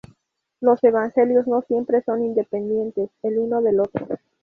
[0.61, 4.07] Los evangelios no siempre son independientes el uno del otro.